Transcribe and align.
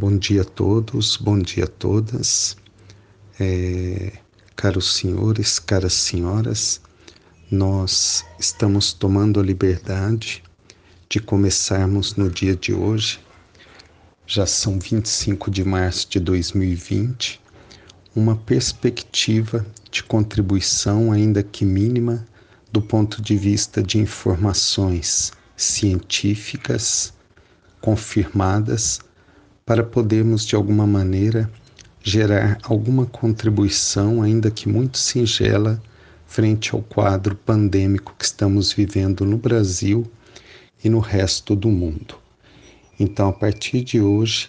Bom 0.00 0.16
dia 0.16 0.42
a 0.42 0.44
todos, 0.44 1.16
bom 1.16 1.40
dia 1.40 1.64
a 1.64 1.66
todas, 1.66 2.56
é, 3.40 4.12
caros 4.54 4.94
senhores, 4.94 5.58
caras 5.58 5.92
senhoras. 5.92 6.80
Nós 7.50 8.24
estamos 8.38 8.92
tomando 8.92 9.40
a 9.40 9.42
liberdade 9.42 10.44
de 11.08 11.18
começarmos 11.18 12.14
no 12.14 12.30
dia 12.30 12.54
de 12.54 12.72
hoje, 12.72 13.18
já 14.24 14.46
são 14.46 14.78
25 14.78 15.50
de 15.50 15.64
março 15.64 16.08
de 16.08 16.20
2020, 16.20 17.40
uma 18.14 18.36
perspectiva 18.36 19.66
de 19.90 20.04
contribuição, 20.04 21.10
ainda 21.10 21.42
que 21.42 21.64
mínima, 21.64 22.24
do 22.70 22.80
ponto 22.80 23.20
de 23.20 23.36
vista 23.36 23.82
de 23.82 23.98
informações 23.98 25.32
científicas 25.56 27.12
confirmadas 27.80 29.00
para 29.68 29.84
podermos 29.84 30.46
de 30.46 30.56
alguma 30.56 30.86
maneira 30.86 31.50
gerar 32.02 32.56
alguma 32.62 33.04
contribuição, 33.04 34.22
ainda 34.22 34.50
que 34.50 34.66
muito 34.66 34.96
singela, 34.96 35.78
frente 36.26 36.74
ao 36.74 36.80
quadro 36.80 37.36
pandêmico 37.36 38.14
que 38.18 38.24
estamos 38.24 38.72
vivendo 38.72 39.26
no 39.26 39.36
Brasil 39.36 40.10
e 40.82 40.88
no 40.88 41.00
resto 41.00 41.54
do 41.54 41.68
mundo. 41.68 42.14
Então, 42.98 43.28
a 43.28 43.32
partir 43.32 43.82
de 43.84 44.00
hoje, 44.00 44.48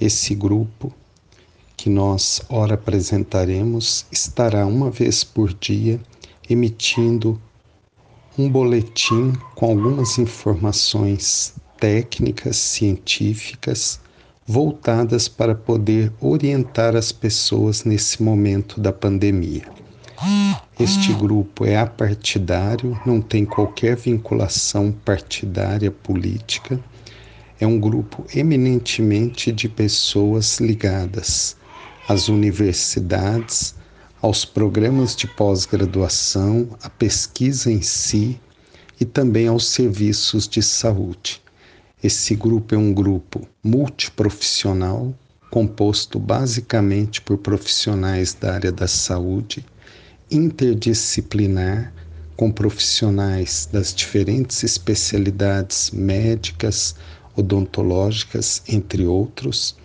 esse 0.00 0.32
grupo 0.32 0.94
que 1.76 1.90
nós 1.90 2.40
ora 2.48 2.74
apresentaremos 2.74 4.06
estará 4.12 4.64
uma 4.64 4.92
vez 4.92 5.24
por 5.24 5.52
dia 5.52 5.98
emitindo 6.48 7.36
um 8.38 8.48
boletim 8.48 9.32
com 9.56 9.66
algumas 9.66 10.18
informações 10.18 11.52
técnicas, 11.80 12.58
científicas, 12.58 14.00
voltadas 14.46 15.28
para 15.28 15.54
poder 15.54 16.12
orientar 16.20 16.96
as 16.96 17.12
pessoas 17.12 17.84
nesse 17.84 18.22
momento 18.22 18.80
da 18.80 18.92
pandemia. 18.92 19.62
Este 20.78 21.12
grupo 21.12 21.64
é 21.64 21.76
apartidário, 21.76 23.00
não 23.04 23.20
tem 23.20 23.44
qualquer 23.44 23.96
vinculação 23.96 24.92
partidária 25.04 25.90
política. 25.90 26.78
É 27.60 27.66
um 27.66 27.78
grupo 27.78 28.24
eminentemente 28.34 29.50
de 29.50 29.68
pessoas 29.68 30.60
ligadas 30.60 31.56
às 32.08 32.28
universidades, 32.28 33.74
aos 34.20 34.44
programas 34.44 35.16
de 35.16 35.26
pós-graduação, 35.26 36.68
à 36.82 36.88
pesquisa 36.88 37.70
em 37.70 37.82
si 37.82 38.40
e 39.00 39.04
também 39.04 39.48
aos 39.48 39.66
serviços 39.66 40.46
de 40.46 40.62
saúde. 40.62 41.41
Esse 42.02 42.34
grupo 42.34 42.74
é 42.74 42.78
um 42.78 42.92
grupo 42.92 43.46
multiprofissional, 43.62 45.14
composto 45.48 46.18
basicamente 46.18 47.20
por 47.20 47.38
profissionais 47.38 48.34
da 48.34 48.54
área 48.54 48.72
da 48.72 48.88
saúde, 48.88 49.64
interdisciplinar, 50.28 51.92
com 52.36 52.50
profissionais 52.50 53.68
das 53.70 53.94
diferentes 53.94 54.64
especialidades 54.64 55.92
médicas, 55.92 56.96
odontológicas, 57.36 58.64
entre 58.66 59.06
outros, 59.06 59.76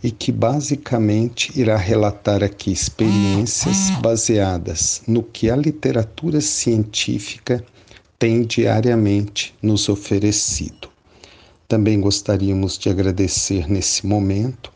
e 0.00 0.12
que 0.12 0.30
basicamente 0.30 1.50
irá 1.58 1.76
relatar 1.76 2.44
aqui 2.44 2.70
experiências 2.70 3.90
baseadas 4.00 5.02
no 5.08 5.24
que 5.24 5.50
a 5.50 5.56
literatura 5.56 6.40
científica 6.40 7.64
tem 8.16 8.42
diariamente 8.42 9.52
nos 9.60 9.88
oferecido. 9.88 10.91
Também 11.72 11.98
gostaríamos 11.98 12.76
de 12.76 12.90
agradecer 12.90 13.66
nesse 13.66 14.06
momento 14.06 14.70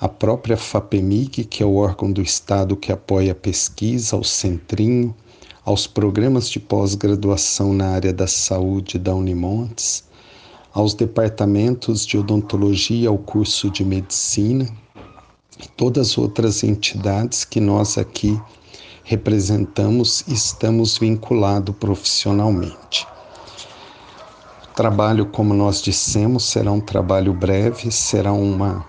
a 0.00 0.08
própria 0.08 0.56
FAPEMIG, 0.56 1.44
que 1.44 1.62
é 1.62 1.66
o 1.66 1.74
órgão 1.74 2.10
do 2.10 2.22
Estado 2.22 2.78
que 2.78 2.90
apoia 2.90 3.32
a 3.32 3.34
pesquisa, 3.34 4.16
ao 4.16 4.24
Centrinho, 4.24 5.14
aos 5.66 5.86
programas 5.86 6.48
de 6.48 6.58
pós-graduação 6.58 7.74
na 7.74 7.88
área 7.88 8.10
da 8.10 8.26
saúde 8.26 8.98
da 8.98 9.14
Unimontes, 9.14 10.02
aos 10.72 10.94
departamentos 10.94 12.06
de 12.06 12.16
odontologia, 12.16 13.10
ao 13.10 13.18
curso 13.18 13.70
de 13.70 13.84
medicina 13.84 14.66
e 15.62 15.68
todas 15.68 16.12
as 16.12 16.16
outras 16.16 16.64
entidades 16.64 17.44
que 17.44 17.60
nós 17.60 17.98
aqui 17.98 18.40
representamos 19.04 20.24
e 20.26 20.32
estamos 20.32 20.96
vinculados 20.96 21.76
profissionalmente 21.78 23.06
trabalho, 24.78 25.26
como 25.26 25.52
nós 25.52 25.82
dissemos, 25.82 26.44
será 26.44 26.70
um 26.70 26.78
trabalho 26.80 27.34
breve, 27.34 27.90
será 27.90 28.32
uma 28.32 28.86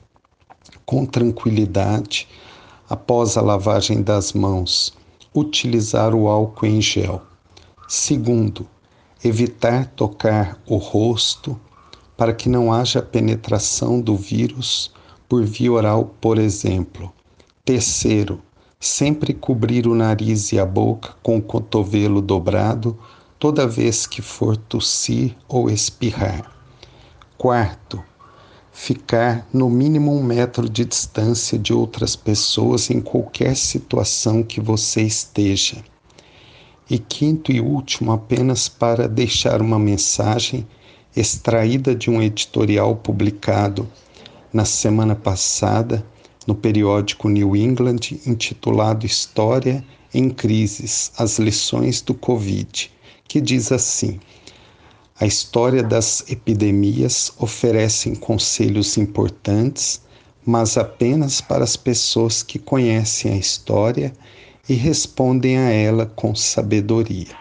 com 0.84 1.04
tranquilidade 1.04 2.28
após 2.88 3.36
a 3.36 3.40
lavagem 3.40 4.02
das 4.02 4.32
mãos, 4.32 4.94
utilizar 5.34 6.14
o 6.14 6.28
álcool 6.28 6.66
em 6.66 6.80
gel. 6.80 7.22
Segundo, 7.88 8.66
evitar 9.22 9.86
tocar 9.86 10.60
o 10.66 10.76
rosto 10.76 11.58
para 12.16 12.32
que 12.32 12.48
não 12.48 12.72
haja 12.72 13.02
penetração 13.02 14.00
do 14.00 14.16
vírus 14.16 14.90
por 15.28 15.44
via 15.44 15.72
oral, 15.72 16.14
por 16.20 16.38
exemplo. 16.38 17.12
Terceiro, 17.64 18.40
sempre 18.78 19.34
cobrir 19.34 19.86
o 19.86 19.94
nariz 19.94 20.52
e 20.52 20.58
a 20.58 20.64
boca 20.64 21.14
com 21.22 21.38
o 21.38 21.42
cotovelo 21.42 22.22
dobrado 22.22 22.98
toda 23.38 23.66
vez 23.66 24.06
que 24.06 24.22
for 24.22 24.56
tossir 24.56 25.36
ou 25.48 25.68
espirrar. 25.68 26.50
Quarto, 27.36 28.02
ficar 28.76 29.48
no 29.54 29.70
mínimo 29.70 30.14
um 30.14 30.22
metro 30.22 30.68
de 30.68 30.84
distância 30.84 31.58
de 31.58 31.72
outras 31.72 32.14
pessoas 32.14 32.90
em 32.90 33.00
qualquer 33.00 33.56
situação 33.56 34.42
que 34.42 34.60
você 34.60 35.00
esteja. 35.00 35.82
E 36.88 36.98
quinto 36.98 37.50
e 37.50 37.58
último, 37.58 38.12
apenas 38.12 38.68
para 38.68 39.08
deixar 39.08 39.62
uma 39.62 39.78
mensagem 39.78 40.68
extraída 41.16 41.94
de 41.94 42.10
um 42.10 42.22
editorial 42.22 42.94
publicado 42.94 43.88
na 44.52 44.66
semana 44.66 45.16
passada 45.16 46.06
no 46.46 46.54
periódico 46.54 47.30
New 47.30 47.56
England, 47.56 48.20
intitulado 48.26 49.06
História 49.06 49.82
em 50.12 50.28
Crises: 50.28 51.10
As 51.16 51.38
Lições 51.38 52.02
do 52.02 52.12
Covid, 52.12 52.92
que 53.26 53.40
diz 53.40 53.72
assim. 53.72 54.20
A 55.18 55.24
história 55.24 55.82
das 55.82 56.22
epidemias 56.28 57.32
oferecem 57.38 58.14
conselhos 58.14 58.98
importantes, 58.98 60.02
mas 60.44 60.76
apenas 60.76 61.40
para 61.40 61.64
as 61.64 61.74
pessoas 61.74 62.42
que 62.42 62.58
conhecem 62.58 63.32
a 63.32 63.36
história 63.36 64.12
e 64.68 64.74
respondem 64.74 65.56
a 65.56 65.70
ela 65.70 66.04
com 66.04 66.34
sabedoria. 66.34 67.34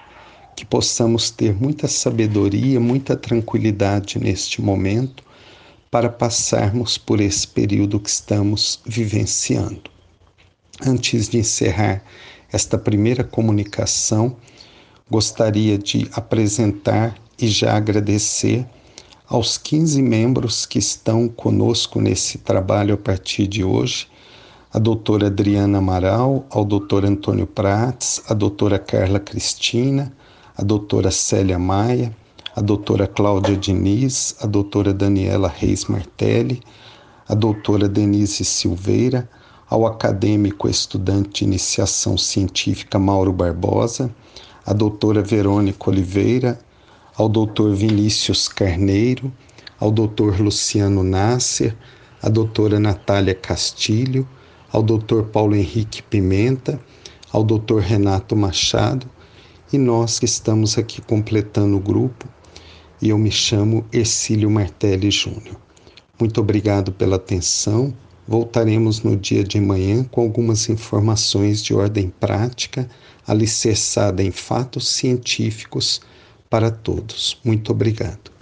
que 0.55 0.65
possamos 0.65 1.29
ter 1.29 1.53
muita 1.53 1.85
sabedoria, 1.85 2.79
muita 2.79 3.15
tranquilidade 3.17 4.17
neste 4.17 4.61
momento 4.61 5.21
para 5.91 6.09
passarmos 6.09 6.97
por 6.97 7.19
esse 7.19 7.45
período 7.45 7.99
que 7.99 8.09
estamos 8.09 8.79
vivenciando. 8.85 9.91
Antes 10.85 11.27
de 11.27 11.39
encerrar 11.39 12.03
esta 12.51 12.77
primeira 12.77 13.21
comunicação, 13.21 14.37
gostaria 15.11 15.77
de 15.77 16.09
apresentar 16.13 17.17
e 17.39 17.47
já 17.47 17.75
agradecer 17.75 18.65
aos 19.27 19.57
15 19.57 20.01
membros 20.01 20.65
que 20.65 20.79
estão 20.79 21.27
conosco 21.27 21.99
nesse 21.99 22.37
trabalho 22.37 22.93
a 22.93 22.97
partir 22.97 23.47
de 23.47 23.63
hoje, 23.63 24.07
a 24.71 24.79
doutora 24.79 25.27
Adriana 25.27 25.77
Amaral, 25.77 26.45
ao 26.49 26.63
doutor 26.63 27.05
Antônio 27.05 27.47
Prates, 27.47 28.21
a 28.29 28.33
doutora 28.33 28.77
Carla 28.77 29.19
Cristina, 29.19 30.13
a 30.57 30.63
doutora 30.63 31.11
Célia 31.11 31.57
Maia, 31.57 32.15
a 32.55 32.61
doutora 32.61 33.07
Cláudia 33.07 33.57
Diniz, 33.57 34.35
a 34.41 34.45
doutora 34.45 34.93
Daniela 34.93 35.47
Reis 35.47 35.85
Martelli, 35.85 36.61
a 37.27 37.33
doutora 37.33 37.89
Denise 37.89 38.45
Silveira, 38.45 39.29
ao 39.69 39.85
acadêmico 39.85 40.69
estudante 40.69 41.39
de 41.39 41.45
iniciação 41.45 42.17
científica 42.17 42.99
Mauro 42.99 43.33
Barbosa, 43.33 44.13
a 44.65 44.73
doutora 44.73 45.21
Verônica 45.21 45.89
Oliveira, 45.89 46.59
ao 47.17 47.29
doutor 47.29 47.73
Vinícius 47.73 48.47
Carneiro, 48.49 49.31
ao 49.79 49.89
doutor 49.89 50.39
Luciano 50.41 51.01
Nasser, 51.01 51.75
a 52.21 52.27
doutora 52.27 52.79
Natália 52.79 53.33
Castilho, 53.33 54.27
ao 54.71 54.83
doutor 54.83 55.25
Paulo 55.25 55.55
Henrique 55.55 56.03
Pimenta, 56.03 56.79
ao 57.31 57.43
doutor 57.43 57.81
Renato 57.81 58.35
Machado 58.35 59.09
e 59.71 59.77
nós 59.77 60.19
que 60.19 60.25
estamos 60.25 60.77
aqui 60.77 61.01
completando 61.01 61.77
o 61.77 61.79
grupo. 61.79 62.27
E 63.01 63.09
eu 63.09 63.17
me 63.17 63.31
chamo 63.31 63.85
Ercílio 63.93 64.49
Martelli 64.49 65.09
Júnior. 65.11 65.57
Muito 66.19 66.41
obrigado 66.41 66.91
pela 66.91 67.15
atenção. 67.15 67.93
Voltaremos 68.27 69.03
no 69.03 69.15
dia 69.15 69.43
de 69.43 69.59
manhã 69.59 70.03
com 70.03 70.21
algumas 70.21 70.69
informações 70.69 71.63
de 71.63 71.73
ordem 71.73 72.09
prática, 72.19 72.89
alicerçada 73.27 74.23
em 74.23 74.31
fatos 74.31 74.87
científicos 74.89 76.01
para 76.55 76.71
todos. 76.71 77.37
Muito 77.43 77.73
obrigado. 77.73 78.34